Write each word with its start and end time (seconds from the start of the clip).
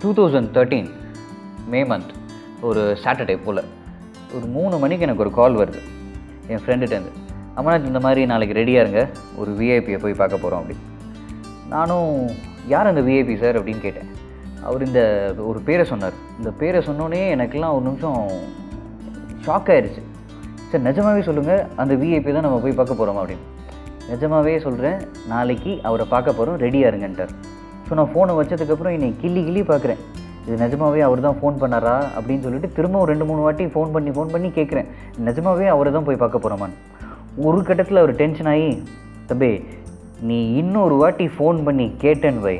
Two 0.00 0.08
thousand 0.16 0.50
thirteen 0.56 0.88
May 1.72 1.80
month 1.90 2.12
ஒரு 2.68 2.82
Saturday 3.04 3.36
போல். 3.44 3.60
ஒரு 4.36 4.46
மூணு 4.56 4.74
மணிக்கு 4.82 5.06
எனக்கு 5.06 5.24
ஒரு 5.24 5.32
கால் 5.38 5.56
வருது. 5.60 5.80
என் 6.52 6.62
ஃப்ரெண்டுகிட்டேருந்து 6.64 7.12
அமர்நாத் 7.58 7.88
இந்த 7.90 8.00
மாதிரி 8.06 8.22
நாளைக்கு 8.32 8.58
ரெடியாக 8.58 8.82
இருங்க. 8.84 9.02
ஒரு 9.40 9.50
விஐபியை 9.60 9.98
போய் 10.04 10.20
பார்க்க 10.20 10.42
போகிறோம் 10.42 10.60
அப்படி 10.62 10.78
நானும் 11.74 12.10
யார் 12.72 12.90
அந்த 12.90 13.02
விஐபி 13.08 13.34
சார் 13.42 13.58
அப்படின்னு 13.60 13.84
கேட்டேன். 13.86 14.10
அவர் 14.66 14.86
இந்த 14.88 15.00
ஒரு 15.48 15.58
பேரை 15.68 15.84
சொன்னார். 15.92 16.16
இந்த 16.38 16.50
பேரை 16.60 16.80
சொன்னோன்னே 16.88 17.22
எனக்கெல்லாம் 17.36 17.74
ஒரு 17.76 17.84
நிமிஷம் 17.88 18.20
ஷாக் 19.46 19.70
ஆயிடுச்சு 19.74 20.02
சார் 20.70 20.86
நிஜமாவே 20.88 21.22
சொல்லுங்கள் 21.28 21.66
அந்த 21.82 21.94
விஐபி 22.02 22.30
தான் 22.32 22.46
நம்ம 22.48 22.62
போய் 22.64 22.78
பார்க்க 22.80 23.00
போகிறோம் 23.00 23.20
அப்படின்னு. 23.22 23.46
நிஜமாகவே 24.12 24.54
சொல்கிறேன் 24.66 24.98
நாளைக்கு 25.34 25.72
அவரை 25.88 26.06
பார்க்க 26.14 26.38
போகிறோம் 26.38 26.58
ரெடியாக 26.64 26.90
இருங்கன்ட்டார். 26.92 27.34
ஸோ 27.86 27.94
நான் 27.98 28.10
ஃபோனை 28.12 28.34
வச்சதுக்கப்புறம் 28.38 28.94
என்னை 28.96 29.08
கிள்ளி 29.22 29.40
கிள்ளி 29.48 29.62
பார்க்குறேன். 29.70 30.00
இது 30.46 30.56
நிஜமாவே 30.64 31.00
அவர் 31.06 31.26
தான் 31.26 31.38
ஃபோன் 31.40 31.56
பண்ணாரா 31.62 31.94
அப்படின்னு 32.16 32.44
சொல்லிட்டு 32.46 32.68
திரும்ப 32.76 32.96
ஒரு 33.02 33.10
ரெண்டு 33.12 33.26
மூணு 33.28 33.40
வாட்டி 33.46 33.64
ஃபோன் 33.74 33.94
பண்ணி 33.94 34.10
ஃபோன் 34.16 34.32
பண்ணி 34.34 34.48
கேட்குறேன். 34.58 34.88
நிஜமாவே 35.28 35.66
அவரை 35.74 35.90
தான் 35.96 36.06
போய் 36.08 36.20
பார்க்க 36.22 36.44
போகிறோமான்னு 36.44 36.76
ஒரு 37.46 37.58
கட்டத்தில் 37.68 38.02
அவர் 38.02 38.12
டென்ஷன் 38.20 38.50
ஆகி 38.52 38.68
தம்பி 39.30 39.50
நீ 40.28 40.38
இன்னொரு 40.60 40.94
வாட்டி 41.00 41.26
ஃபோன் 41.36 41.58
பண்ணி 41.66 41.86
கேட்டேன்னு 42.04 42.44
வை. 42.46 42.54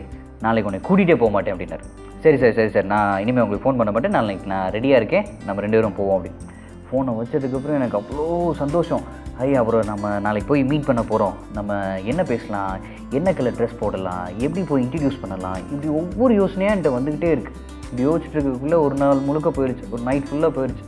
நாளைக்கு 0.45 0.69
உன்னை 0.71 0.81
கூட்டிகிட்டே 0.89 1.17
போக 1.21 1.31
மாட்டேன் 1.37 1.55
அப்படின்னாரு. 1.55 1.85
சரி 2.25 2.39
சார் 2.43 2.57
சரி 2.59 2.71
சார். 2.75 2.89
நான் 2.95 3.13
இனிமேல் 3.23 3.45
உங்களுக்கு 3.45 3.65
ஃபோன் 3.67 3.79
பண்ண 3.81 3.91
மாட்டேன். 3.95 4.17
நாளைக்கு 4.19 4.51
நான் 4.53 4.67
ரெடியாக 4.77 5.01
இருக்கேன். 5.01 5.27
நம்ம 5.47 5.63
ரெண்டு 5.65 5.79
பேரும் 5.79 5.97
போவோம் 6.01 6.17
அப்படின்னு. 6.19 6.43
ஃபோனை 6.89 7.13
வச்சதுக்கப்புறம் 7.21 7.79
எனக்கு 7.81 7.99
அவ்வளோ 8.01 8.27
சந்தோஷம். 8.63 9.05
ஐ 9.45 9.47
அப்புறம் 9.61 9.89
நம்ம 9.89 10.11
நாளைக்கு 10.25 10.49
போய் 10.51 10.63
மீட் 10.69 10.87
பண்ண 10.89 11.03
போகிறோம் 11.09 11.35
நம்ம 11.57 11.73
என்ன 12.11 12.23
பேசலாம்? 12.31 12.75
என்ன 13.19 13.33
கலர் 13.39 13.57
ட்ரெஸ் 13.59 13.81
போடலாம்? 13.81 14.27
எப்படி 14.45 14.63
போய் 14.71 14.83
இன்ட்ரடியூஸ் 14.85 15.19
பண்ணலாம்? 15.23 15.59
இப்படி 15.73 15.89
ஒவ்வொரு 16.01 16.35
யோசனையாக 16.41 16.75
என்கிட்ட 16.75 16.93
வந்துக்கிட்டே 16.97 17.31
இருக்குது 17.35 17.59
இப்படி 17.85 18.05
யோசிச்சுட்டு 18.07 18.39
இருக்கக்குள்ளே 18.39 18.79
ஒரு 18.87 18.97
நாள் 19.03 19.27
முழுக்க 19.27 19.51
போயிடுச்சு. 19.59 19.85
ஒரு 19.95 20.03
நைட் 20.09 20.29
ஃபுல்லாக 20.31 20.53
போயிடுச்சு. 20.59 20.85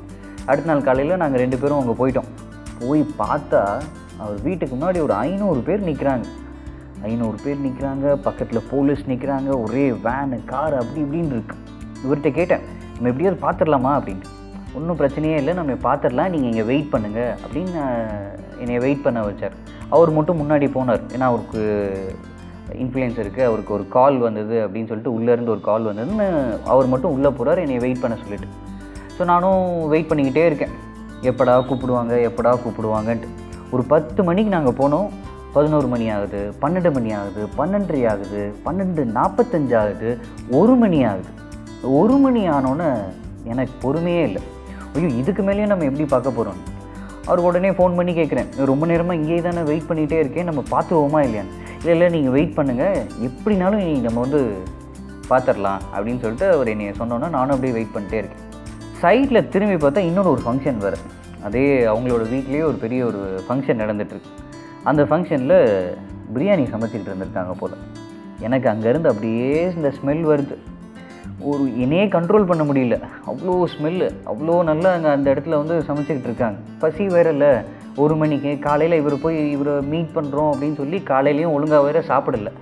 அடுத்த 0.46 0.70
நாள் 0.70 0.86
காலையில் 0.88 1.20
நாங்கள் 1.22 1.42
ரெண்டு 1.44 1.58
பேரும் 1.62 1.80
அங்கே 1.80 1.96
போயிட்டோம். 2.00 2.30
போய் 2.80 3.02
பார்த்தா 3.20 3.62
அவர் 4.22 4.38
வீட்டுக்கு 4.48 4.74
முன்னாடி 4.76 4.98
ஒரு 5.06 5.14
ஐநூறு 5.26 5.60
பேர் 5.68 5.86
நிற்கிறாங்க 5.90 6.26
ஐநூறு 7.08 7.38
பேர் 7.44 7.64
நிற்கிறாங்க 7.66 8.16
பக்கத்தில் 8.26 8.66
போலீஸ் 8.70 9.04
நிற்கிறாங்க 9.12 9.50
ஒரே 9.64 9.84
வேனு 10.08 10.38
கார் 10.52 10.76
அப்படி 10.80 11.00
இப்படின்னு 11.04 11.34
இருக்கு. 11.36 11.56
இவர்கிட்ட 12.04 12.32
கேட்டேன் 12.40 12.64
நம்ம 12.94 13.10
எப்படியாவது 13.12 13.40
பார்த்துடலாமா 13.46 13.92
அப்படின்ட்டு. 13.98 14.34
ஒன்றும் 14.78 14.98
பிரச்சனையே 15.00 15.36
இல்லை. 15.40 15.52
நம்ம 15.58 15.76
பார்த்துடலாம். 15.84 16.32
நீங்கள் 16.32 16.50
இங்கே 16.50 16.64
வெயிட் 16.70 16.90
பண்ணுங்கள் 16.92 17.32
அப்படின்னு 17.44 17.82
என்னை 18.62 18.78
வெயிட் 18.78 19.04
பண்ண 19.06 19.20
வச்சார். 19.28 19.54
அவர் 19.96 20.10
மட்டும் 20.16 20.40
முன்னாடி 20.42 20.66
போனார். 20.76 21.02
ஏன்னா 21.14 21.26
அவருக்கு 21.32 21.60
இன்ஃப்ளூயன்ஸ் 22.82 23.20
இருக்குது 23.22 23.48
அவருக்கு 23.50 23.72
ஒரு 23.74 23.88
கால் 23.88 24.18
வந்தது 24.18 24.56
அப்படின்னு 24.64 24.90
சொல்லிட்டு 24.90 25.14
உள்ளேருந்து 25.18 25.54
ஒரு 25.54 25.60
கால் 25.60 25.88
வந்ததுன்னு 25.90 26.26
அவர் 26.72 26.86
மட்டும் 26.86 27.14
உள்ளே 27.16 27.28
போகிறார் 27.28 27.62
என்னை 27.64 27.78
வெயிட் 27.78 28.02
பண்ண 28.02 28.16
சொல்லிட்டு. 28.24 28.48
ஸோ 29.18 29.24
நானும் 29.24 29.62
வெயிட் 29.88 30.10
பண்ணிக்கிட்டே 30.10 30.44
இருக்கேன். 30.46 30.74
எப்படா 31.30 31.54
கூப்பிடுவாங்க? 31.68 32.14
எப்படா 32.28 32.50
கூப்பிடுவாங்கன்ட்டு. 32.64 33.30
ஒரு 33.70 33.82
பத்து 33.82 34.24
மணிக்கு 34.24 34.50
நாங்கள் 34.56 34.78
போனோம். 34.80 35.08
பதினோரு 35.52 35.86
மணி 35.86 36.06
ஆகுது. 36.10 36.40
பன்னெண்டு 36.62 36.90
மணி 36.96 37.10
ஆகுது. 37.12 37.42
பன்னெண்டரை 37.58 38.02
ஆகுது. 38.12 38.42
பன்னெண்டு 38.66 39.04
நாற்பத்தஞ்சு 39.18 39.74
ஆகுது. 39.82 40.10
ஒரு 40.50 40.74
மணி 40.74 41.04
ஆகுது. 41.04 41.30
ஒரு 42.00 42.16
மணி 42.24 42.42
ஆனோன்னே 42.48 42.90
எனக்கு 43.44 43.74
பொறுமையே 43.84 44.22
இல்லை. 44.28 44.42
ஐயோ 44.94 45.08
இதுக்கு 45.22 45.42
மேலேயே 45.42 45.66
நம்ம 45.66 45.84
எப்படி 45.84 46.04
பார்க்க 46.04 46.30
போகிறோம் 46.30 46.60
அவர் 47.26 47.46
உடனே 47.48 47.70
ஃபோன் 47.78 47.96
பண்ணி 47.98 48.12
கேட்குறேன். 48.18 48.50
ரொம்ப 48.70 48.86
நேரமாக 48.90 49.18
இங்கேயே 49.20 49.40
தானே 49.46 49.62
வெயிட் 49.70 49.88
பண்ணிகிட்டே 49.88 50.18
இருக்கேன். 50.24 50.48
நம்ம 50.50 50.62
பார்த்துவோமா 50.74 51.20
இல்லையான்னு 51.26 51.54
இல்லை 51.80 51.92
இல்லை 51.96 52.08
நீங்கள் 52.14 52.34
வெயிட் 52.36 52.56
பண்ணுங்கள் 52.58 52.98
எப்படினாலும் 53.28 53.82
இனி 53.84 53.94
நம்ம 54.06 54.20
வந்து 54.26 54.40
பார்த்துடலாம் 55.30 55.80
அப்படின்னு 55.94 56.22
சொல்லிட்டு 56.24 56.46
அவர் 56.56 56.72
என்னை 56.72 56.92
சொன்னோன்னா 57.00 57.28
நானும் 57.36 57.54
அப்படியே 57.54 57.74
வெயிட் 57.78 57.94
பண்ணிட்டே 57.94 58.20
இருக்கேன். 58.22 58.44
சைட்டில் 59.02 59.48
திரும்பி 59.54 59.76
பார்த்தா 59.82 60.06
இன்னொரு 60.10 60.30
ஒரு 60.34 60.42
ஃபங்க்ஷன் 60.46 60.78
வேறு. 60.84 60.98
அதே 61.46 61.64
அவங்களோட 61.92 62.22
வீட்லேயே 62.34 62.62
ஒரு 62.70 62.78
பெரிய 62.84 63.00
ஒரு 63.10 63.20
ஃபங்க்ஷன் 63.48 63.80
நடந்துகிட்ருக்கு 63.82 64.32
அந்த 64.90 65.02
ஃபங்க்ஷனில் 65.10 65.58
பிரியாணி 66.34 66.64
சமைச்சிக்கிட்டு 66.72 67.12
இருந்திருக்காங்க 67.12 67.52
போல். 67.60 67.76
எனக்கு 68.46 68.66
அங்கேருந்து 68.72 69.10
அப்படியே 69.12 69.52
இந்த 69.76 69.92
ஸ்மெல் 69.98 70.24
வருது. 70.32 70.56
ஒரு 71.50 71.64
என்னையே 71.82 72.04
கண்ட்ரோல் 72.14 72.48
பண்ண 72.50 72.62
முடியல. 72.68 72.96
அவ்வளோ 73.30 73.54
ஸ்மெல்லு 73.74 74.06
அவ்வளோ 74.30 74.54
நல்லா 74.70 74.92
அங்கே 74.92 75.10
அந்த 75.16 75.28
இடத்துல 75.34 75.58
வந்து 75.62 75.74
சமைச்சிக்கிட்டு 75.88 76.30
இருக்காங்க. 76.30 76.58
பசி 76.84 77.06
வேற 77.16 77.30
இல்லை. 77.36 77.52
ஒரு 78.02 78.14
மணிக்கு 78.16 78.50
காலையில் 78.66 79.00
இவர் 79.00 79.22
போய் 79.22 79.38
இவரை 79.50 79.74
மீட் 79.92 80.14
பண்ணுறோம் 80.16 80.50
அப்படின்னு 80.52 80.80
சொல்லி 80.82 80.98
காலையிலையும் 81.12 81.54
ஒழுங்காக 81.56 81.82
வேற 81.88 82.00
சாப்பிடல. 82.10 82.52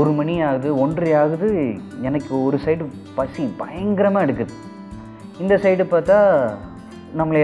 ஒரு 0.00 0.10
மணி 0.18 0.34
ஆகுது 0.42 0.68
ஒன்றரை 0.84 1.12
ஆகுது. 1.22 1.50
எனக்கு 2.08 2.32
ஒரு 2.44 2.58
சைடு 2.64 2.86
பசி 3.18 3.42
பயங்கரமாக 3.62 4.26
எடுக்குது. 4.26 4.54
இந்த 5.42 5.54
சைடு 5.64 5.84
பார்த்தா 5.94 6.18
நம்மளை 7.18 7.40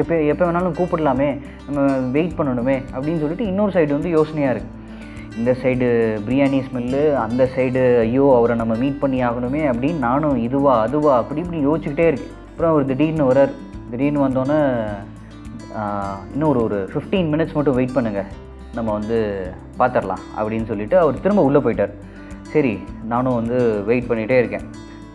எப்போ 0.00 0.14
எப்போ 0.32 0.44
வேணாலும் 0.46 0.78
கூப்பிடலாமே. 0.78 1.28
நம்ம 1.66 1.82
வெயிட் 2.16 2.38
பண்ணணுமே 2.38 2.76
அப்படின்னு 2.94 3.22
சொல்லிட்டு 3.24 3.46
இன்னொரு 3.50 3.74
சைடு 3.76 3.98
வந்து 3.98 4.10
யோசனையாக 4.18 4.54
இருக்குது 4.54 4.80
இந்த 5.38 5.50
சைடு 5.60 5.86
பிரியாணி 6.26 6.58
ஸ்மெல்லு 6.66 7.02
அந்த 7.24 7.42
சைடு 7.54 7.82
ஐயோ 8.04 8.24
அவரை 8.38 8.54
நம்ம 8.60 8.74
மீட் 8.82 9.00
பண்ணி 9.02 9.18
ஆகணுமே 9.28 9.62
அப்படின்னு 9.70 10.04
நானும் 10.08 10.38
இதுவா 10.46 10.74
அதுவா 10.86 11.12
அப்படி 11.20 11.42
இப்படி 11.44 11.60
யோசிச்சுக்கிட்டே 11.66 12.06
இருக்கேன். 12.10 12.34
அப்புறம் 12.50 12.72
அவர் 12.72 12.88
திடீர்னு 12.90 13.28
வரார் 13.30 13.52
திடீர்னு 13.92 14.24
வந்தோன்னே 14.26 14.58
இன்னும் 16.32 16.50
ஒரு 16.52 16.60
ஒரு 16.66 16.78
ஃபிஃப்டீன் 16.92 17.30
மினிட்ஸ் 17.34 17.56
மட்டும் 17.58 17.76
வெயிட் 17.78 17.96
பண்ணுங்கள் 17.96 18.30
நம்ம 18.76 18.88
வந்து 18.98 19.18
பார்த்துடலாம் 19.80 20.22
அப்படின்னு 20.38 20.68
சொல்லிவிட்டு 20.70 20.98
அவர் 21.02 21.22
திரும்ப 21.24 21.46
உள்ளே 21.48 21.60
போயிட்டார். 21.64 21.94
சரி 22.54 22.74
நானும் 23.12 23.38
வந்து 23.40 23.58
வெயிட் 23.90 24.08
பண்ணிகிட்டே 24.10 24.38
இருக்கேன். 24.42 24.66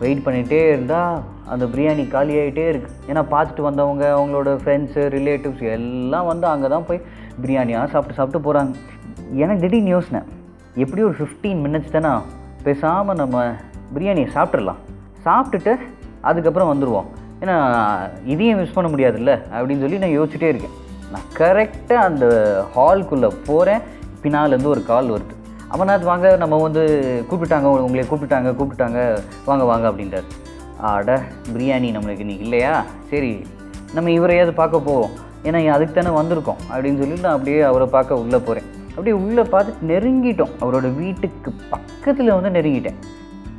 வெயிட் 0.02 0.24
பண்ணிகிட்டே 0.26 0.60
இருந்தால் 0.72 1.14
அந்த 1.52 1.64
பிரியாணி 1.72 2.04
காலி 2.14 2.34
ஆகிட்டே 2.40 2.66
இருக்கு. 2.72 2.90
ஏன்னா 3.10 3.22
பார்த்துட்டு 3.34 3.62
வந்தவங்க 3.68 4.04
அவங்களோட 4.16 4.50
ஃப்ரெண்ட்ஸு 4.62 5.04
ரிலேட்டிவ்ஸ் 5.16 5.64
எல்லாம் 5.76 6.28
வந்து 6.32 6.46
அங்கே 6.52 6.68
தான் 6.74 6.86
போய் 6.88 7.04
பிரியாணியாக 7.42 7.90
சாப்பிட்டு 7.92 8.18
சாப்பிட்டு 8.18 8.44
போகிறாங்க 8.46 8.72
எனக்கு 9.32 9.60
திடீர்னு 9.60 9.88
யோசனை 9.88 10.20
எப்படி 10.74 11.02
ஒரு 11.02 11.14
ஃபிஃப்டீன் 11.18 11.62
மினிட்ஸ் 11.64 11.90
தானே 11.90 12.18
பேசாமல் 12.62 13.16
நம்ம 13.16 13.52
பிரியாணியை 13.94 14.28
சாப்பிட்றலாம் 14.34 14.80
சாப்பிட்டுட்டு 15.24 15.76
அதுக்கப்புறம் 16.20 16.70
வந்துடுவோம் 16.72 17.04
ஏன்னா 17.40 17.56
இதையும் 18.24 18.58
மிஸ் 18.58 18.72
பண்ண 18.72 18.90
முடியாதுல்ல 18.90 19.32
அப்படின்னு 19.52 19.80
சொல்லி 19.80 19.98
நான் 19.98 20.18
யோசிச்சுட்டே 20.20 20.48
இருக்கேன். 20.52 20.76
நான் 21.12 21.28
கரெக்டாக 21.38 22.06
அந்த 22.08 22.26
ஹால்குள்ளே 22.76 23.30
போகிறேன் 23.46 23.80
பின்னாலேருந்து 24.22 24.64
ஒரு 24.64 24.84
கால் 24.84 25.10
வருது. 25.10 25.34
அமர்நாத் 25.74 26.10
வாங்க 26.10 26.36
நம்ம 26.36 26.56
வந்து 26.56 26.82
கூப்பிட்டாங்க 27.30 27.62
உங்களை 27.62 28.04
கூப்பிட்டாங்க 28.08 28.50
கூப்பிட்டாங்க 28.60 29.20
வாங்க 29.44 29.64
வாங்க 29.64 29.90
அப்படின்றார். 29.90 30.28
ஆட 30.78 31.22
பிரியாணி 31.52 31.88
நம்மளுக்கு 31.96 32.24
இன்றைக்கி 32.24 32.46
இல்லையா? 32.48 32.84
சரி 33.10 33.46
நம்ம 33.94 34.10
இவரையாவது 34.10 34.50
பார்க்க 34.50 34.80
போவோம். 34.80 35.10
ஏன்னா 35.44 35.68
அதுக்கு 35.68 36.02
தானே 36.02 36.16
வந்திருக்கோம் 36.20 36.60
அப்படின்னு 36.70 36.98
சொல்லி 36.98 37.20
நான் 37.20 37.32
அப்படியே 37.32 37.60
அவரை 37.60 37.86
பார்க்க 37.86 38.14
உள்ளே 38.14 38.38
போகிறேன் 38.38 38.76
அப்படியே 38.98 39.16
உள்ளே 39.24 39.42
பார்த்துட்டு 39.50 39.88
நெருங்கிட்டோம். 39.90 40.52
அவரோட 40.62 40.86
வீட்டுக்கு 41.00 41.50
பக்கத்தில் 41.72 42.36
வந்து 42.36 42.50
நெருங்கிட்டேன். 42.56 42.96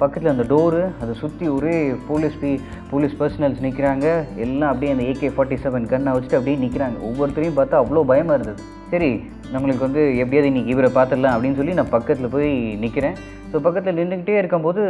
பக்கத்தில் 0.01 0.31
அந்த 0.31 0.45
டோரு 0.49 0.81
அதை 1.01 1.13
சுற்றி 1.21 1.45
ஒரே 1.57 1.75
போலீஸ் 2.07 2.35
பி 2.41 2.51
போலீஸ் 2.89 3.15
பர்சனல்ஸ் 3.19 3.61
நிற்கிறாங்க 3.65 4.05
எல்லாம் 4.43 4.69
அப்படியே 4.71 4.91
அந்த 4.93 5.03
ஏகே 5.11 5.29
ஃபார்ட்டி 5.35 5.57
செவன் 5.63 5.87
கண்ணை 5.91 6.11
வச்சுட்டு 6.15 6.37
அப்படியே 6.39 6.57
நிற்கிறாங்க 6.63 6.97
ஒவ்வொருத்தரையும் 7.09 7.57
பார்த்தா 7.59 7.81
அவ்வளோ 7.83 8.03
பயமாக 8.11 8.37
இருந்தது. 8.39 8.63
சரி 8.93 9.09
நம்மளுக்கு 9.53 9.85
வந்து 9.87 10.01
எப்படியாவது 10.23 10.51
இன்னைக்கு 10.51 10.73
இவரை 10.75 10.89
பார்த்துடலாம் 10.97 11.35
அப்படின்னு 11.35 11.59
சொல்லி 11.59 11.77
நான் 11.79 11.93
பக்கத்தில் 11.95 12.33
போய் 12.35 12.51
நிற்கிறேன் 12.83 13.15
ஸோ 13.51 13.61
பக்கத்தில் 13.67 13.99
நின்றுக்கிட்டே 14.01 14.37
இருக்கும்போது 14.41 14.83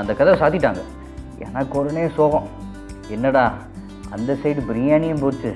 அந்த 0.00 0.12
கதவை 0.20 0.36
சாத்திட்டாங்க. 0.42 0.82
எனக்கு 1.46 1.78
உடனே 1.82 2.04
சோகம். 2.18 2.46
என்னடா 3.16 3.46
அந்த 4.16 4.32
சைடு 4.42 4.60
பிரியாணியும் 4.70 5.24
போச்சு. 5.24 5.52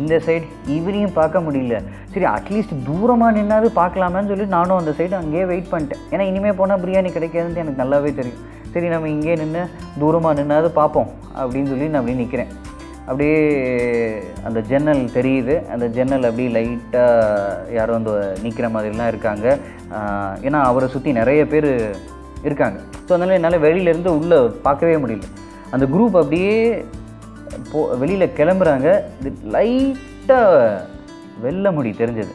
இந்த 0.00 0.14
சைடு 0.26 0.46
இவரையும் 0.76 1.16
பார்க்க 1.20 1.46
முடியல. 1.46 1.78
சரி 2.14 2.26
அட்லீஸ்ட் 2.36 2.74
தூரமாக 2.88 3.36
நின்னாவது 3.38 3.68
பார்க்கலாமேன்னு 3.80 4.30
சொல்லி 4.32 4.46
நானும் 4.56 4.80
அந்த 4.80 4.92
சைடு 4.98 5.14
அங்கேயே 5.20 5.44
வெயிட் 5.52 5.70
பண்ணிட்டேன். 5.72 6.02
ஏன்னா 6.12 6.24
இனிமேல் 6.30 6.58
போனால் 6.60 6.82
பிரியாணி 6.82 7.10
கிடைக்காதுன்னு 7.14 7.62
எனக்கு 7.64 7.82
நல்லாவே 7.82 8.10
தெரியும். 8.18 8.42
சரி 8.74 8.88
நம்ம 8.92 9.08
இங்கே 9.14 9.34
நின்று 9.42 9.62
தூரமாக 10.02 10.36
நின்னாவது 10.40 10.68
பார்ப்போம் 10.80 11.08
அப்படின்னு 11.40 11.70
சொல்லி 11.72 11.88
நான் 11.90 12.00
அப்படியே 12.00 12.20
நிற்கிறேன் 12.22 12.52
அப்படியே 13.08 13.38
அந்த 14.48 14.58
ஜன்னல் 14.70 15.02
தெரியுது. 15.16 15.54
அந்த 15.74 15.86
ஜன்னல் 15.96 16.28
அப்படியே 16.28 16.50
லைட்டாக 16.56 17.72
யாரும் 17.76 17.96
வந்து 17.98 18.12
நிற்கிற 18.44 18.68
மாதிரிலாம் 18.74 19.10
இருக்காங்க. 19.12 19.46
ஏன்னா 20.46 20.60
அவரை 20.70 20.88
சுற்றி 20.94 21.12
நிறைய 21.20 21.42
பேர் 21.52 21.70
இருக்காங்க. 22.48 22.78
ஸோ 23.06 23.10
அதனால் 23.16 23.36
என்னால் 23.38 23.64
வெளியிலேருந்து 23.66 24.12
உள்ளே 24.20 24.38
பார்க்கவே 24.66 24.96
முடியல. 25.04 25.28
அந்த 25.74 25.84
குரூப் 25.94 26.20
அப்படியே 26.22 26.56
போ 27.72 27.80
வெளியில் 28.02 28.34
கிளம்புறாங்க. 28.38 28.88
லைட்டாக 29.54 30.80
வெள்ளை 31.44 31.70
முடி 31.76 31.92
தெரிஞ்சது. 32.02 32.34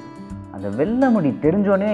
அந்த 0.55 0.67
வெள்ளை 0.79 1.07
முடி 1.15 1.29
தெரிஞ்சோடனே 1.45 1.94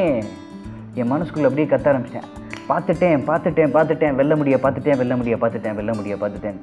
என் 1.01 1.11
மனசுக்குள்ளே 1.11 1.50
அப்படியே 1.50 1.67
கத்த 1.71 1.91
ஆரம்பிச்சிட்டேன். 1.91 2.29
பார்த்துட்டேன் 2.67 3.23
பார்த்துட்டேன் 3.29 3.71
பார்த்துட்டேன் 3.75 4.17
வெள்ள 4.19 4.33
முடியை 4.39 4.57
பார்த்துட்டேன் 4.63 5.00
வெள்ள 5.00 5.13
முடியை 5.19 5.38
பார்த்துட்டேன் 5.41 5.77
வெள்ள 5.79 5.91
முடிய 5.97 6.15
பார்த்துட்டேன். 6.21 6.59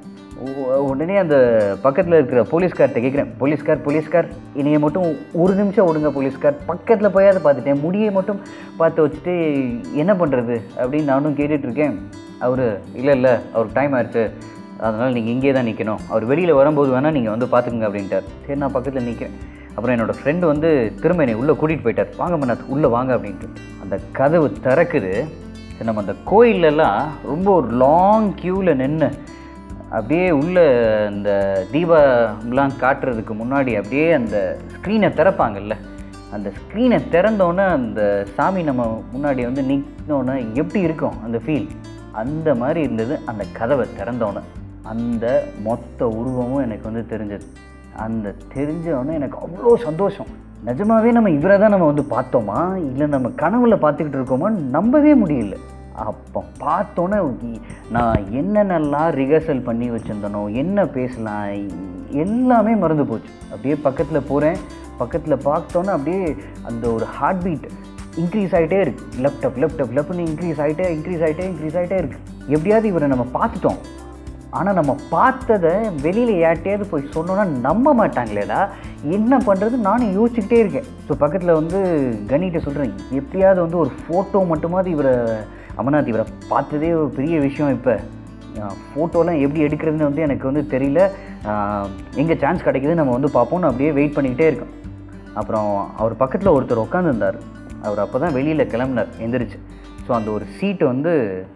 உடனே 0.91 1.15
அந்த 1.23 1.35
பக்கத்தில் 1.83 2.17
இருக்கிற 2.17 2.41
போலீஸ்கார்ட்ட 2.51 3.01
கேட்குறேன் 3.03 3.29
போலீஸ்கார் 3.41 3.83
போலீஸ்கார் 3.87 4.27
இனியை 4.61 4.79
மட்டும் 4.85 5.05
ஒரு 5.41 5.53
நிமிஷம் 5.59 5.87
விடுங்க 5.87 6.11
போலீஸ்கார். 6.15 6.57
பக்கத்தில் 6.71 7.13
போயாவது 7.17 7.41
பார்த்துட்டேன். 7.45 7.83
முடியை 7.85 8.09
மட்டும் 8.17 8.39
பார்த்து 8.79 9.05
வச்சுட்டு 9.05 9.35
என்ன 10.03 10.15
பண்ணுறது 10.21 10.57
அப்படின்னு 10.79 11.11
நானும் 11.13 11.37
கேட்டுட்ருக்கேன் 11.41 11.95
அவர் 12.47 12.65
இல்லை 12.99 13.15
இல்லை 13.19 13.33
அவருக்கு 13.53 13.77
டைம் 13.79 13.95
ஆயிடுச்சு 13.97 14.23
அதனால் 14.85 15.15
நீங்கள் 15.17 15.33
இங்கே 15.35 15.51
தான் 15.55 15.67
நிற்கணும் 15.69 16.03
அவர் 16.11 16.23
வெளியில் 16.31 16.59
வரும்போது 16.59 16.89
வேணால் 16.95 17.15
நீங்கள் 17.17 17.35
வந்து 17.35 17.51
பார்த்துக்குங்க 17.53 17.89
அப்படின்ட்டார். 17.89 18.27
சரி 18.45 18.59
நான் 18.63 18.75
பக்கத்தில் 18.77 19.09
நிற்கிறேன் 19.09 19.35
அப்புறம் 19.75 19.95
என்னோடய 19.95 20.13
ஃப்ரெண்டு 20.23 20.39
வந்து 20.39 20.93
திரும்ப 21.01 21.23
என்னை 21.23 21.39
உள்ளே 21.39 21.51
கூட்டிகிட்டு 21.51 21.87
போயிட்டார். 21.87 22.17
வாங்க 22.17 22.45
மன்னாத் 22.45 22.65
உள்ளே 22.67 22.87
வாங்க 22.87 23.15
அப்படின்ட்டு. 23.15 23.47
அந்த 23.81 23.99
கதவு 24.11 24.47
திறக்குது. 24.63 25.11
சரி, 25.77 25.83
நம்ம 25.83 26.01
அந்த 26.01 26.15
கோயிலெல்லாம் 26.31 27.03
ரொம்ப 27.25 27.53
ஒரு 27.53 27.69
லாங் 27.69 28.35
க்யூவில் 28.35 28.75
நின்று 28.75 29.09
அப்படியே 29.89 30.31
உள்ளே 30.31 30.65
இந்த 31.09 31.31
தீபம்லாம் 31.71 32.71
காட்டுறதுக்கு 32.81 33.33
முன்னாடி 33.33 33.75
அப்படியே 33.75 34.11
அந்த 34.11 34.57
ஸ்க்ரீனை 34.73 35.09
திறப்பாங்கல்ல? 35.11 35.75
அந்த 36.31 36.51
ஸ்க்ரீனை 36.59 36.99
திறந்தோன்னே 37.11 37.67
அந்த 37.67 38.25
சாமி 38.35 38.63
நம்ம 38.63 39.03
முன்னாடி 39.13 39.41
வந்து 39.41 39.61
நிற்கணுன்னே 39.61 40.53
எப்படி 40.53 40.83
இருக்கும் 40.83 41.23
அந்த 41.23 41.37
ஃபீல் 41.45 41.67
அந்த 42.11 42.55
மாதிரி 42.55 42.81
இருந்தது 42.81 43.19
அந்த 43.25 43.45
கதவை 43.51 43.87
திறந்தோன்னே 43.99 44.41
அந்த 44.83 45.45
மொத்த 45.63 46.07
உருவமும் 46.07 46.63
எனக்கு 46.63 46.91
வந்து 46.91 47.17
தெரிஞ்சது. 47.17 47.41
அந்த 48.05 48.35
தெரிஞ்சவொன்னே 48.53 49.13
எனக்கு 49.19 49.37
அவ்வளோ 49.45 49.73
சந்தோஷம். 49.87 50.31
நிஜமாவே 50.67 51.11
நம்ம 51.17 51.29
இவரை 51.37 51.55
தான் 51.61 51.73
நம்ம 51.73 51.85
வந்து 51.91 52.05
பார்த்தோமா? 52.15 52.57
இல்லை 52.89 53.05
நம்ம 53.13 53.29
கனவுல 53.41 53.77
பார்த்துக்கிட்டு 53.83 54.19
இருக்கோமான்னு 54.19 54.67
நம்பவே 54.75 55.13
முடியல. 55.21 55.55
அப்போ 56.05 56.39
பார்த்தோன்னே 56.63 57.17
நான் 57.95 58.27
என்னென்னலாம் 58.39 59.09
ரிஹர்சல் 59.19 59.65
பண்ணி 59.69 59.87
வச்சுருந்தனோ 59.95 60.41
என்ன 60.61 60.85
பேசலாம் 60.97 61.47
எல்லாமே 62.23 62.73
மறந்து 62.83 63.05
போச்சு. 63.09 63.31
அப்படியே 63.51 63.75
பக்கத்தில் 63.87 64.27
போகிறேன் 64.29 64.59
பக்கத்தில் 65.01 65.43
பார்த்தோன்னே 65.49 65.91
அப்படியே 65.97 66.23
அந்த 66.69 66.83
ஒரு 66.95 67.05
ஹார்ட் 67.17 67.43
பீட் 67.45 67.67
இன்க்ரீஸ் 68.21 68.53
ஆகிட்டே 68.57 68.79
இருக்கு 68.85 69.03
லெப்டப் 69.25 69.59
லெப்டப் 69.63 69.93
லெப்னு 69.97 70.25
இன்க்ரீஸ் 70.29 70.61
ஆகிட்டே 70.63 70.87
இன்க்ரீஸ் 70.95 71.23
ஆகிட்டே 71.27 71.45
இன்க்ரீஸ் 71.51 71.77
ஆகிட்டே 71.81 71.99
இருக்கு. 72.01 72.19
எப்படியாவது 72.55 72.87
இவரை 72.91 73.07
நம்ம 73.13 73.25
பார்த்துட்டோம். 73.37 73.79
ஆனால் 74.57 74.77
நம்ம 74.79 74.93
பார்த்ததை 75.13 75.73
வெளியில் 76.05 76.41
யார்ட்டையாவது 76.43 76.85
போய் 76.91 77.11
சொன்னோன்னா 77.15 77.45
நம்ப 77.67 77.93
மாட்டாங்களேடா. 77.99 78.59
என்ன 79.17 79.37
பண்ணுறது 79.47 79.75
நானும் 79.87 80.15
யோசிச்சுக்கிட்டே 80.17 80.59
இருக்கேன். 80.63 80.89
ஸோ 81.07 81.11
பக்கத்தில் 81.21 81.57
வந்து 81.59 81.79
கணிகிட்ட 82.31 82.61
சொல்கிறேன் 82.65 82.91
எப்படியாவது 83.19 83.59
வந்து 83.65 83.79
ஒரு 83.83 83.91
ஃபோட்டோ 84.01 84.41
மட்டுமாவது 84.51 84.89
இவரை 84.95 85.13
அமர்நாத் 85.81 86.11
இவரை 86.13 86.25
பார்த்ததே 86.51 86.91
ஒரு 87.01 87.09
பெரிய 87.19 87.35
விஷயம் 87.47 87.73
இப்போ. 87.77 87.95
ஃபோட்டோலாம் 88.91 89.41
எப்படி 89.45 89.65
எடுக்கிறதுன்னு 89.67 90.09
வந்து 90.09 90.25
எனக்கு 90.27 90.45
வந்து 90.49 90.63
தெரியல. 90.75 91.01
எங்கே 92.21 92.35
சான்ஸ் 92.43 92.67
கிடைக்குது 92.67 92.99
நம்ம 92.99 93.13
வந்து 93.17 93.29
பார்ப்போம்னு 93.37 93.69
அப்படியே 93.71 93.91
வெயிட் 93.97 94.15
பண்ணிக்கிட்டே 94.17 94.49
இருக்கோம். 94.51 94.75
அப்புறம் 95.39 95.69
அவர் 96.01 96.21
பக்கத்தில் 96.23 96.55
ஒருத்தர் 96.55 96.85
உட்காந்துருந்தார் 96.85 97.39
அவர் 97.87 98.03
அப்போ 98.05 98.17
தான் 98.23 98.35
வெளியில் 98.37 98.71
கிளம்புனார் 98.73 99.13
எந்திரிச்சு. 99.25 99.59
ஸோ 100.05 100.11
அந்த 100.17 100.29
ஒரு 100.37 100.45
சீட்டு 100.57 100.83
வந்து 100.93 101.13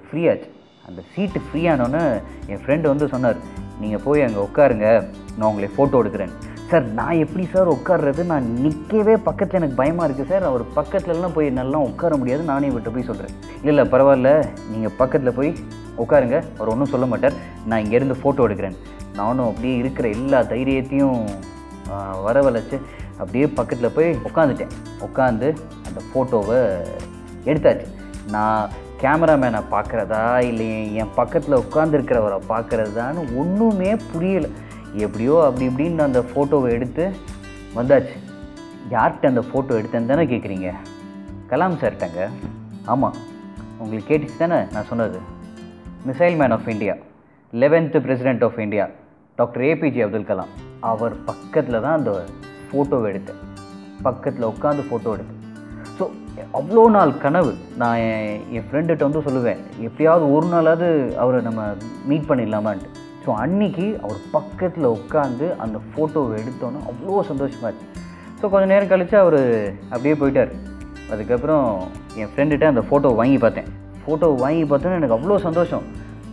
ஃப்ரீ 0.08 0.22
ஆச்சு. 0.32 0.50
அந்த 0.86 1.02
சீட்டு 1.14 1.40
ஃப்ரீயானோன்னு 1.46 2.02
என் 2.48 2.62
ஃப்ரெண்டு 2.64 2.88
வந்து 2.88 3.06
சொன்னார். 3.08 3.40
நீங்கள் 3.80 4.04
போய் 4.04 4.22
அங்கே 4.22 4.40
உட்காருங்க 4.40 4.88
நான் 5.38 5.50
உங்களை 5.50 5.70
ஃபோட்டோ 5.76 6.02
எடுக்கிறேன். 6.02 6.34
சார் 6.70 6.86
நான் 6.92 7.22
எப்படி 7.24 7.46
சார் 7.46 7.70
உட்கார்றது? 7.74 8.22
நான் 8.24 8.46
நிற்கவே 8.64 9.16
பக்கத்தில் 9.28 9.60
எனக்கு 9.60 9.76
பயமாக 9.76 10.08
இருக்குது 10.08 10.30
சார் 10.30 10.44
அவர் 10.44 10.64
பக்கத்துலலாம் 10.76 11.34
போய் 11.34 11.50
நல்லா 11.52 11.80
உட்கார 11.90 12.14
முடியாது. 12.18 12.44
நானே 12.44 12.70
இவர்கிட்ட 12.70 12.94
போய் 12.96 13.10
சொல்கிறேன் 13.10 13.34
இல்லை 13.58 13.72
இல்லை 13.74 13.86
பரவாயில்ல. 13.92 14.30
நீங்கள் 14.72 14.96
பக்கத்தில் 14.98 15.38
போய் 15.40 15.52
உட்காருங்க. 15.98 16.38
அவர் 16.58 16.72
ஒன்றும் 16.74 16.94
சொல்ல 16.94 17.06
மாட்டார். 17.06 17.36
நான் 17.66 17.84
இங்கேருந்து 17.86 18.18
ஃபோட்டோ 18.22 18.46
எடுக்கிறேன். 18.48 18.78
நானும் 19.16 19.48
அப்படியே 19.48 19.76
இருக்கிற 19.76 20.08
எல்லா 20.10 20.42
தைரியத்தையும் 20.54 21.20
ஆஹ், 21.92 22.18
வரவழைச்சு 22.24 22.78
அப்படியே 23.18 23.46
பக்கத்தில் 23.58 23.94
போய் 23.94 24.10
உட்காந்துட்டேன். 24.30 24.72
உட்காந்து 25.02 25.48
அந்த 25.88 26.00
ஃபோட்டோவை 26.08 26.58
எடுத்தாச்சு. 27.46 27.86
நான் 28.32 28.72
கேமராமேனை 29.02 29.60
பார்க்குறதா 29.72 30.22
இல்லை 30.50 30.68
என் 31.02 31.16
பக்கத்தில் 31.20 31.62
உட்காந்துருக்கிறவரை 31.64 32.38
பார்க்குறதான்னு 32.52 33.22
ஒன்றுமே 33.42 33.92
புரியலை. 34.12 34.50
எப்படியோ 35.06 35.36
அப்படி 35.46 35.66
இப்படின்னு 35.70 36.06
அந்த 36.08 36.20
ஃபோட்டோவை 36.30 36.70
எடுத்து 36.78 37.06
வந்தாச்சு. 37.78 38.16
யார்கிட்ட 38.94 39.32
அந்த 39.32 39.44
ஃபோட்டோ 39.50 39.78
எடுத்தேன்னு 39.80 40.12
தானே 40.12 40.26
கேட்குறீங்க 40.32 40.70
கலாம் 41.52 41.80
சார்ட்டங்க 41.82 42.22
ஆமாம் 42.94 43.18
உங்களுக்கு 43.82 44.10
கேட்டுச்சு 44.10 44.38
தானே 44.44 44.60
நான் 44.74 44.90
சொன்னது? 44.92 45.20
Missile 46.08 46.38
man 46.42 46.56
of 46.58 46.70
India 46.74 46.96
eleventh 47.54 48.00
president 48.06 48.44
of 48.48 48.60
India 48.66 48.86
doctor 49.40 49.64
APJ 49.70 50.04
Abdul 50.06 50.30
Kalam 50.32 50.54
அவர் 50.92 51.16
பக்கத்தில் 51.30 51.84
தான் 51.86 51.98
அந்த 52.00 52.12
ஃபோட்டோவை 52.68 53.08
எடுத்தேன். 53.14 53.42
பக்கத்தில் 54.08 54.52
உட்காந்து 54.54 54.84
ஃபோட்டோ 54.90 55.16
எடுத்தேன். 55.16 55.35
ஸோ 55.98 56.04
அவ்வளோ 56.60 56.84
நாள் 56.96 57.12
கனவு. 57.24 57.52
நான் 57.82 58.00
என் 58.08 58.40
என் 58.56 58.66
ஃப்ரெண்டுகிட்ட 58.68 59.08
வந்து 59.08 59.26
சொல்லுவேன் 59.28 59.60
எப்படியாவது 59.88 60.26
ஒரு 60.36 60.48
நாளாவது 60.54 60.88
அவரை 61.24 61.40
நம்ம 61.48 61.62
மீட் 62.10 62.28
பண்ணிடலாமான்ட்டு. 62.30 62.90
ஸோ 63.24 63.30
அன்னைக்கு 63.44 63.86
அவர் 64.04 64.20
பக்கத்தில் 64.36 64.88
உட்காந்து 64.98 65.46
அந்த 65.64 65.78
ஃபோட்டோவை 65.92 66.34
எடுத்தோன்னே 66.42 66.82
அவ்வளோ 66.92 67.22
சந்தோஷமாச்சு 67.32 67.86
ஸோ 68.40 68.46
கொஞ்சம் 68.54 68.72
நேரம் 68.74 68.92
கழித்து 68.92 69.18
அவர் 69.24 69.40
அப்படியே 69.94 70.16
போயிட்டார். 70.22 70.52
அதுக்கப்புறம் 71.14 71.66
என் 72.22 72.32
ஃப்ரெண்டுகிட்ட 72.34 72.68
அந்த 72.74 72.84
ஃபோட்டோவை 72.90 73.18
வாங்கி 73.22 73.40
பார்த்தேன். 73.46 73.70
ஃபோட்டோ 74.04 74.28
வாங்கி 74.44 74.64
பார்த்தோன்னே 74.72 75.00
எனக்கு 75.00 75.18
அவ்வளோ 75.18 75.40
சந்தோஷம். 75.48 75.86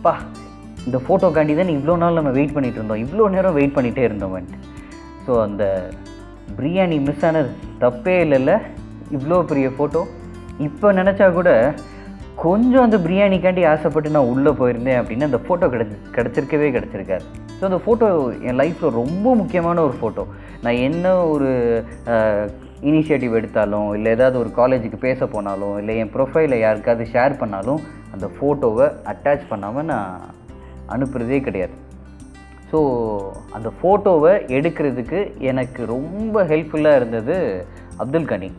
பா 0.05 0.13
இந்த 0.87 0.97
ஃபோட்டோக்காண்டி 1.05 1.53
தான் 1.59 1.75
இவ்வளோ 1.77 1.95
நாள் 2.03 2.19
நம்ம 2.19 2.31
வெயிட் 2.37 2.55
பண்ணிகிட்டு 2.55 2.79
இருந்தோம். 2.79 3.01
இவ்வளோ 3.05 3.27
நேரம் 3.35 3.57
வெயிட் 3.59 3.75
பண்ணிகிட்டே 3.75 4.05
இருந்தோம் 4.07 4.37
ஸோ 5.25 5.33
அந்த 5.47 5.63
பிரியாணி 6.57 6.97
மிஸ் 7.07 7.25
ஆனது 7.27 7.51
தப்பே 7.83 8.15
இல்லைல்ல. 8.25 8.53
இவ்வளோ 9.15 9.39
பெரிய 9.51 9.67
ஃபோட்டோ 9.75 10.01
இப்போ 10.67 10.87
நினச்சா 10.99 11.27
கூட 11.33 11.49
கொஞ்சம் 12.43 12.85
அந்த 12.85 12.97
பிரியாணிக்காண்டி 13.05 13.63
ஆசைப்பட்டு 13.71 14.15
நான் 14.15 14.31
உள்ளே 14.33 14.51
போயிருந்தேன் 14.59 14.99
அப்படின்னு 14.99 15.27
அந்த 15.29 15.39
ஃபோட்டோ 15.45 15.65
கிடச்சி 15.73 15.97
கிடச்சிருக்கவே 16.17 16.69
கிடச்சிருக்காரு 16.75 17.25
ஸோ 17.57 17.63
அந்த 17.69 17.79
ஃபோட்டோ 17.83 18.07
என் 18.47 18.59
லைஃப்பில் 18.61 18.97
ரொம்ப 19.01 19.35
முக்கியமான 19.41 19.83
ஒரு 19.87 19.95
ஃபோட்டோ 19.99 20.23
நான் 20.63 20.81
என்ன 20.87 21.05
ஒரு 21.33 21.49
இனிஷியேட்டிவ் 22.89 23.37
எடுத்தாலும் 23.39 23.89
இல்லை 23.95 24.09
ஏதாவது 24.15 24.37
ஒரு 24.43 24.49
காலேஜுக்கு 24.57 24.97
பேச 25.05 25.25
போனாலும் 25.25 25.75
இல்லை 25.81 25.93
என் 26.01 26.13
ப்ரொஃபைலை 26.15 26.57
யாருக்காவது 26.63 27.05
ஷேர் 27.13 27.39
பண்ணாலும் 27.41 27.81
அந்த 28.13 28.25
ஃபோட்டோவை 28.35 28.87
அட்டாச் 29.11 29.49
பண்ணாமல் 29.51 29.87
நான் 29.91 30.09
அனுப்புகிறதே 30.95 31.39
கிடையாது. 31.41 31.75
ஸோ 32.71 32.79
அந்த 33.51 33.69
ஃபோட்டோவை 33.77 34.33
எடுக்கிறதுக்கு 34.57 35.19
எனக்கு 35.51 35.81
ரொம்ப 35.95 36.43
ஹெல்ப்ஃபுல்லாக 36.51 36.99
இருந்தது 36.99 37.37
அப்துல் 38.03 38.31
கனி. 38.31 38.49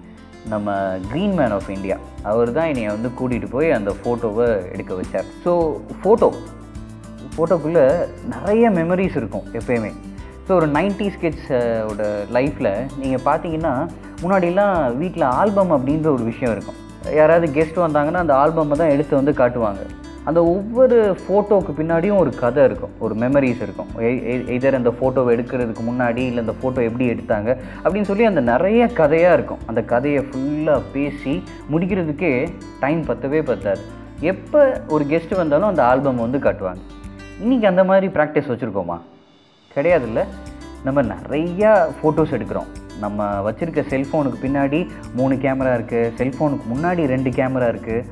நம்ம 0.52 0.72
க்ரீன் 1.10 1.34
மேன் 1.38 1.54
ஆஃப் 1.56 1.70
இந்தியா 1.74 1.96
அவர் 2.30 2.50
தான் 2.56 2.68
என்னை 2.72 2.84
வந்து 2.94 3.10
கூட்டிகிட்டு 3.18 3.48
போய் 3.54 3.68
அந்த 3.78 3.90
ஃபோட்டோவை 4.00 4.48
எடுக்க 4.74 4.92
வச்சார். 5.00 5.28
ஸோ 5.44 5.52
ஃபோட்டோ 6.00 6.28
ஃபோட்டோக்குள்ளே 7.34 7.84
நிறைய 8.34 8.64
மெமரிஸ் 8.78 9.16
இருக்கும் 9.20 9.46
எப்பயுமே. 9.58 9.92
ஸோ 10.46 10.50
ஒரு 10.60 10.66
நைன்டி 10.76 11.06
ஸ்கெட்ஸோட 11.14 12.06
லைஃப்பில் 12.36 12.72
நீங்கள் 13.02 13.24
பார்த்தீங்கன்னா 13.28 13.74
முன்னாடிலாம் 14.22 14.76
வீட்டில் 15.02 15.26
ஆல்பம் 15.40 15.74
அப்படின்ற 15.76 16.08
ஒரு 16.16 16.24
விஷயம் 16.32 16.52
இருக்கும். 16.54 16.80
யாராவது 17.20 17.46
கெஸ்ட் 17.56 17.84
வந்தாங்கன்னா 17.86 18.22
அந்த 18.24 18.34
ஆல்பமை 18.42 18.76
தான் 18.82 18.92
எடுத்து 18.94 19.14
வந்து 19.20 19.32
காட்டுவாங்க. 19.40 19.82
அந்த 20.28 20.40
ஒவ்வொரு 20.44 20.98
ஃபோட்டோவுக்கு 21.24 21.72
பின்னாடியும் 21.78 22.20
ஒரு 22.22 22.30
கதை 22.42 22.64
இருக்கும். 22.64 22.92
ஒரு 22.98 23.14
மெமரிஸ் 23.22 23.62
இருக்கும். 23.66 23.90
எதர் 24.56 24.78
அந்த 24.80 24.92
ஃபோட்டோவை 24.98 25.32
எடுக்கிறதுக்கு 25.36 25.82
முன்னாடி 25.90 26.22
இல்லை 26.30 26.42
அந்த 26.44 26.54
ஃபோட்டோ 26.60 26.80
எப்படி 26.88 27.08
எடுத்தாங்க 27.14 27.56
அப்படின்னு 27.84 28.08
சொல்லி 28.10 28.24
அந்த 28.24 28.40
நிறைய 28.52 28.86
கதையாக 29.00 29.36
இருக்கும். 29.38 29.58
அந்த 29.66 29.82
கதையை 29.92 30.22
ஃபுல்லாக 30.30 30.80
பேசி 30.92 31.34
முடிக்கிறதுக்கே 31.72 32.32
டைம் 32.80 33.02
பத்தவே 33.10 33.42
பத்தாது. 33.50 33.82
எப்போ 34.20 34.62
ஒரு 34.88 35.04
கெஸ்ட் 35.04 35.36
வந்தாலும் 35.36 35.68
அந்த 35.68 35.84
ஆல்பம் 35.84 36.24
வந்து 36.24 36.38
காட்டுவாங்க. 36.38 36.82
இன்றைக்கி 37.42 37.66
அந்த 37.72 37.84
மாதிரி 37.84 38.06
ப்ராக்டிஸ் 38.16 38.50
வச்சுருக்கோமா? 38.52 38.98
கிடையாதுல்ல. 39.76 40.22
நம்ம 40.84 41.02
நிறையா 41.02 41.70
ஃபோட்டோஸ் 41.98 42.34
எடுக்கிறோம். 42.36 42.70
நம்ம 43.02 43.50
வச்சுருக்க 43.50 43.80
செல்ஃபோனுக்கு 43.92 44.38
பின்னாடி 44.42 44.80
மூணு 45.14 45.34
கேமரா 45.44 45.72
இருக்குது 45.78 46.10
செல்ஃபோனுக்கு 46.18 46.66
முன்னாடி 46.72 47.02
ரெண்டு 47.12 47.30
கேமரா 47.30 47.68
இருக்குது 47.72 48.04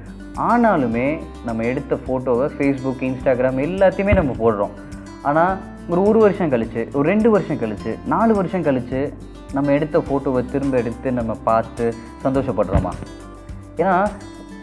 ஆனாலுமே 0.50 1.06
நம்ம 1.44 1.64
எடுத்த 1.64 1.98
ஃபோட்டோவை 2.04 2.46
ஃபேஸ்புக் 2.54 3.02
இன்ஸ்டாகிராம் 3.08 3.58
எல்லாத்தையுமே 3.66 4.14
நம்ம 4.20 4.34
போடுறோம். 4.42 4.74
ஆனால் 5.28 5.58
ஒரு 5.88 6.00
ஒரு 6.08 6.18
வருஷம் 6.18 6.52
கழித்து 6.52 6.82
ஒரு 6.94 7.04
ரெண்டு 7.12 7.30
வருஷம் 7.30 7.60
கழித்து 7.62 7.92
நாலு 8.12 8.32
வருஷம் 8.34 8.66
கழித்து 8.68 9.00
நம்ம 9.56 9.72
எடுத்த 9.72 9.98
ஃபோட்டோவை 9.98 10.42
திரும்ப 10.52 10.76
எடுத்து 10.82 11.08
நம்ம 11.12 11.32
பார்த்து 11.48 11.86
சந்தோஷப்படுறோமா? 12.24 12.92
ஏன்னா 13.80 13.96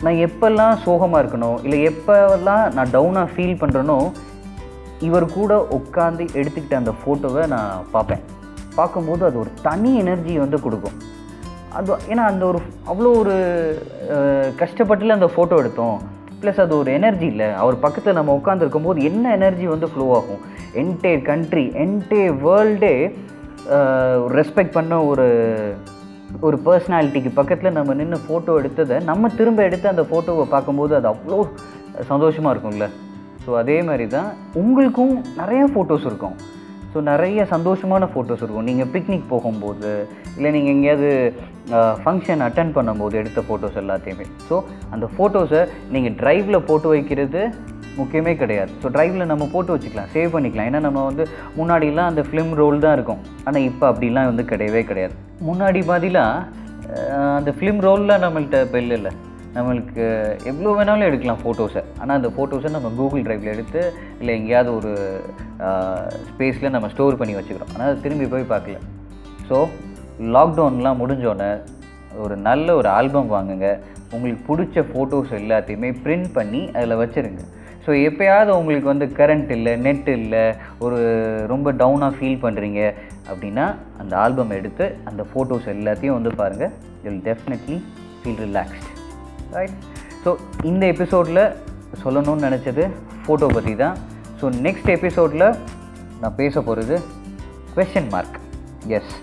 நான் 0.03 0.21
எப்போல்லாம் 0.25 0.75
சோகமாக 0.85 1.21
இருக்கணும் 1.23 1.57
இல்லை 1.63 1.79
எப்போல்லாம் 1.91 2.65
நான் 2.73 2.93
டவுனாக 2.95 3.27
ஃபீல் 3.33 3.59
பண்ணுறேனோ 3.61 3.97
இவர் 5.07 5.25
கூட 5.37 5.53
உட்காந்து 5.77 6.23
எடுத்துக்கிட்ட 6.39 6.75
அந்த 6.81 6.93
ஃபோட்டோவை 6.99 7.47
நான் 7.47 7.85
பார்ப்பேன். 7.91 8.23
பார்க்கும்போது 8.75 9.25
அது 9.25 9.39
ஒரு 9.39 9.51
தனி 9.61 9.91
எனர்ஜி 9.95 10.37
வந்து 10.37 10.59
கொடுக்கும். 10.65 10.97
அது 11.77 11.95
ஏன்னா 12.11 12.23
அந்த 12.31 12.43
ஒரு 12.51 12.59
அவ்வளோ 12.91 13.09
ஒரு 13.21 13.35
கஷ்டப்பட்டுல 14.61 15.17
அந்த 15.17 15.27
ஃபோட்டோ 15.33 15.57
எடுத்தோம். 15.61 15.97
ப்ளஸ் 16.41 16.61
அது 16.63 16.73
ஒரு 16.81 16.89
எனர்ஜி 16.97 17.27
இல்லை. 17.33 17.47
அவர் 17.61 17.83
பக்கத்தில் 17.85 18.17
நம்ம 18.19 18.33
உட்காந்துருக்கும் 18.39 18.87
போது 18.87 18.99
என்ன 19.09 19.31
எனர்ஜி 19.37 19.65
வந்து 19.73 19.87
ஃப்ளோ 19.91 20.05
ஆகும்? 20.19 20.41
என்டே 20.81 21.13
கண்ட்ரி 21.29 21.65
என்டே 21.83 22.21
வேர்ல்டே 22.45 22.93
ரெஸ்பெக்ட் 24.39 24.77
பண்ண 24.77 24.93
ஒரு 25.11 25.27
ஒரு 26.47 26.57
பர்சனாலிட்டிக்கு 26.65 27.31
பக்கத்தில் 27.39 27.77
நம்ம 27.77 27.93
நின்று 27.99 28.17
ஃபோட்டோ 28.25 28.51
எடுத்ததை 28.61 28.97
நம்ம 29.09 29.29
திரும்ப 29.39 29.59
எடுத்து 29.67 29.87
அந்த 29.93 30.03
ஃபோட்டோவை 30.09 30.45
பார்க்கும்போது 30.55 30.93
அது 30.99 31.07
அவ்வளோ 31.13 31.39
சந்தோஷமாக 32.11 32.53
இருக்கும்ல. 32.53 32.87
ஸோ 33.43 33.49
அதே 33.61 33.77
மாதிரி 33.87 34.05
தான் 34.15 34.29
உங்களுக்கும் 34.61 35.13
நிறைய 35.41 35.61
ஃபோட்டோஸ் 35.73 36.07
இருக்கும். 36.09 36.35
ஸோ 36.93 36.99
நிறைய 37.11 37.39
சந்தோஷமான 37.53 38.03
ஃபோட்டோஸ் 38.11 38.43
இருக்கும். 38.43 38.67
நீங்கள் 38.69 38.91
பிக்னிக் 38.93 39.31
போகும்போது 39.33 39.91
இல்லை 40.35 40.51
நீங்கள் 40.55 40.73
எங்கேயாவது 40.75 41.09
ஃபங்க்ஷன் 42.03 42.43
அட்டன் 42.47 42.75
பண்ணும்போது 42.77 43.15
எடுத்த 43.21 43.39
ஃபோட்டோஸ் 43.47 43.77
எல்லாத்தையுமே. 43.81 44.25
ஸோ 44.47 44.55
அந்த 44.93 45.05
ஃபோட்டோஸை 45.15 45.61
நீங்கள் 45.95 46.15
ட்ரைவில் 46.21 46.65
போட்டு 46.69 46.87
வைக்கிறது 46.95 47.41
முக்கியமே 47.99 48.33
கிடையாது. 48.41 48.71
ஸோ 48.81 48.87
ட்ரைவில் 48.95 49.29
நம்ம 49.31 49.47
போட்டு 49.53 49.73
வச்சுக்கலாம் 49.75 50.11
சேவ் 50.15 50.33
பண்ணிக்கலாம். 50.35 50.67
ஏன்னா 50.69 50.81
நம்ம 50.87 51.03
வந்து 51.09 51.23
முன்னாடிலாம் 51.59 52.09
அந்த 52.11 52.21
ஃபிலிம் 52.27 52.53
ரோல் 52.61 52.83
தான் 52.85 52.95
இருக்கும். 52.97 53.23
ஆனால் 53.47 53.65
இப்போ 53.69 53.85
அப்படிலாம் 53.91 54.29
வந்து 54.31 54.45
கிடையவே 54.51 54.83
கிடையாது. 54.91 55.15
முன்னாடி 55.49 55.81
மாதிரிலாம் 55.91 56.35
அந்த 57.39 57.51
ஃபிலிம் 57.57 57.81
ரோலில் 57.87 58.21
நம்மள்கிட்ட 58.25 58.59
இப்போ 58.67 58.79
இல்லை 58.97 59.11
நம்மளுக்கு 59.55 60.05
எவ்வளோ 60.49 60.73
வேணாலும் 60.77 61.07
எடுக்கலாம் 61.09 61.41
ஃபோட்டோஸை 61.43 61.81
ஆனால் 61.99 62.15
அந்த 62.19 62.29
ஃபோட்டோஸை 62.35 62.69
நம்ம 62.75 62.89
கூகுள் 62.99 63.25
ட்ரைவில் 63.27 63.53
எடுத்து 63.53 63.81
இல்லை 64.19 64.33
எங்கேயாவது 64.39 64.71
ஒரு 64.79 64.91
ஸ்பேஸில் 66.31 66.73
நம்ம 66.75 66.89
ஸ்டோர் 66.93 67.19
பண்ணி 67.21 67.35
வச்சுக்கிறோம். 67.37 67.71
ஆனால் 67.73 67.89
அது 67.91 68.03
திரும்பி 68.05 68.27
போய் 68.33 68.51
பார்க்கல. 68.53 68.79
ஸோ 69.49 69.59
லாக்டவுன்லாம் 70.35 70.99
முடிஞ்சோடனே 71.03 71.51
ஒரு 72.23 72.35
நல்ல 72.49 72.67
ஒரு 72.79 72.89
ஆல்பம் 72.97 73.33
வாங்குங்க. 73.35 73.69
உங்களுக்கு 74.15 74.43
பிடிச்ச 74.49 74.83
ஃபோட்டோஸ் 74.91 75.33
எல்லாத்தையுமே 75.39 75.89
பிரிண்ட் 76.03 76.29
பண்ணி 76.37 76.61
அதில் 76.77 77.01
வச்சுருங்க. 77.01 77.41
ஸோ 77.85 77.91
எப்போயாவது 78.07 78.51
உங்களுக்கு 78.59 78.91
வந்து 78.93 79.07
கரண்ட் 79.19 79.51
இல்லை 79.57 79.73
நெட் 79.85 80.09
இல்லை 80.17 80.43
ஒரு 80.85 80.99
ரொம்ப 81.53 81.71
டவுனாக 81.81 82.17
ஃபீல் 82.17 82.43
பண்ணுறீங்க 82.45 82.81
அப்படின்னா 83.31 83.65
அந்த 84.03 84.13
ஆல்பம் 84.25 84.55
எடுத்து 84.59 84.87
அந்த 85.11 85.23
ஃபோட்டோஸ் 85.31 85.73
எல்லாத்தையும் 85.75 86.17
வந்து 86.19 86.33
பாருங்கள் 86.43 86.73
will 87.03 87.21
definitely 87.29 87.79
feel 88.21 88.41
relaxed 88.45 88.89
right 89.53 89.71
so 90.25 90.37
இந்த 90.63 90.85
எபிசோடில் 90.85 91.55
சொல்லணும்னு 92.03 92.49
நினச்சது 92.49 92.89
ஃபோட்டோ 93.25 93.53
பற்றி 93.53 93.75
தான். 93.75 93.95
ஸோ 94.41 94.49
நெக்ஸ்ட் 94.49 94.89
எபிசோடில் 94.89 95.55
நான் 96.21 96.35
பேச 96.35 96.61
போகிறது 96.61 96.99
கொஷன் 97.75 98.09
மார்க் 98.09 98.39
எஸ் 98.87 99.13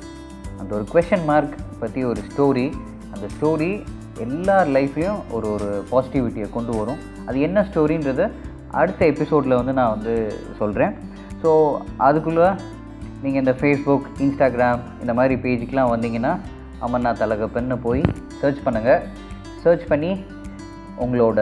அந்த 0.58 0.74
ஒரு 0.74 0.86
கொஷன் 0.94 1.24
மார்க் 1.24 1.56
பற்றி 1.78 2.04
ஒரு 2.04 2.20
ஸ்டோரி 2.20 2.72
அந்த 3.14 3.26
ஸ்டோரி 3.40 3.84
எல்லார் 4.20 4.68
லைஃப்லேயும் 4.68 5.20
ஒரு 5.30 5.48
ஒரு 5.50 5.82
பாசிட்டிவிட்டியை 5.90 6.50
கொண்டு 6.50 6.76
வரும். 6.76 6.98
அது 7.26 7.40
என்ன 7.40 7.62
ஸ்டோரின்றத 7.62 8.30
அடுத்த 8.70 9.06
எபிசோடில் 9.06 9.54
வந்து 9.54 9.72
நான் 9.72 9.90
வந்து 9.90 10.38
சொல்கிறேன் 10.58 10.96
ஸோ 11.42 11.80
அதுக்குள்ளே 11.96 12.54
நீங்கள் 13.22 13.42
இந்த 13.42 13.52
ஃபேஸ்புக் 13.52 14.06
இன்ஸ்டாகிராம் 14.18 14.80
இந்த 15.00 15.14
மாதிரி 15.14 15.34
பேஜுக்கெலாம் 15.34 15.92
வந்தீங்கன்னா 15.94 16.38
அமர்னா 16.80 17.46
பெண்ணை 17.46 17.76
போய் 17.76 18.02
சர்ச் 18.40 18.64
பண்ணுங்கள் 18.64 19.02
சர்ச் 19.66 19.86
பண்ணி 19.88 20.12
உங்களோட 21.00 21.40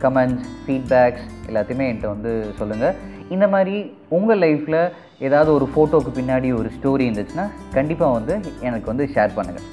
கமெண்ட்ஸ் 0.00 0.46
ஃபீட்பேக்ஸ் 0.62 1.26
எல்லாத்தையுமே 1.48 1.86
என்கிட்ட 1.88 2.08
வந்து 2.08 2.32
சொல்லுங்கள் 2.58 2.96
இந்த 3.28 3.46
மாதிரி 3.48 3.76
உங்கள் 4.08 4.40
லைஃப்பில் 4.40 4.80
ஏதாவது 5.18 5.50
ஒரு 5.54 5.66
ஃபோட்டோக்கு 5.72 6.10
பின்னாடி 6.16 6.48
ஒரு 6.52 6.68
ஸ்டோரி 6.76 7.04
இருந்துச்சுன்னா 7.08 7.46
கண்டிப்பாக 7.74 8.16
வந்து 8.18 8.34
எனக்கு 8.60 8.86
வந்து 8.86 9.04
ஷேர் 9.14 9.36
பண்ணுங்கள் 9.36 9.68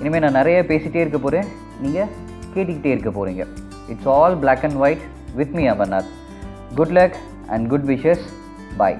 இனிமேல் 0.00 0.24
நான் 0.24 0.38
நிறைய 0.40 0.58
பேசிகிட்டே 0.62 1.02
இருக்க 1.02 1.18
போகிறேன் 1.18 1.48
நீங்கள் 1.80 2.10
கேட்டுக்கிட்டே 2.54 2.92
இருக்க 2.92 3.12
போகிறீங்க 3.12 3.44
it's 3.88 4.10
all 4.14 4.36
black 4.36 4.64
and 4.64 4.80
white 4.84 5.04
with 5.34 5.54
me 5.54 5.64
Amarnath 5.68 6.10
good 6.74 6.94
luck 6.98 7.18
and 7.46 7.66
good 7.68 7.88
wishes 7.88 8.24
bye 8.76 8.98